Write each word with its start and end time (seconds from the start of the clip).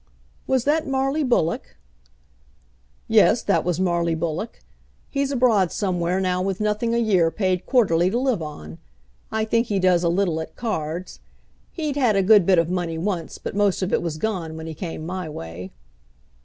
"Was 0.47 0.63
that 0.63 0.87
Marley 0.87 1.23
Bullock?" 1.23 1.75
"Yes; 3.07 3.43
that 3.43 3.63
was 3.63 3.79
Marley 3.79 4.15
Bullock. 4.15 4.61
He's 5.11 5.29
abroad 5.31 5.71
somewhere 5.71 6.19
now 6.19 6.41
with 6.41 6.59
nothing 6.59 6.95
a 6.95 6.97
year 6.97 7.29
paid 7.29 7.67
quarterly 7.67 8.09
to 8.09 8.17
live 8.17 8.41
on. 8.41 8.79
I 9.31 9.45
think 9.45 9.67
he 9.67 9.77
does 9.79 10.03
a 10.03 10.09
little 10.09 10.41
at 10.41 10.55
cards. 10.55 11.19
He'd 11.71 11.97
had 11.97 12.15
a 12.15 12.23
good 12.23 12.47
bit 12.47 12.57
of 12.57 12.67
money 12.67 12.97
once, 12.97 13.37
but 13.37 13.53
most 13.55 13.83
of 13.83 13.93
it 13.93 14.01
was 14.01 14.17
gone 14.17 14.57
when 14.57 14.65
he 14.65 14.73
came 14.73 15.05
my 15.05 15.29
way." 15.29 15.71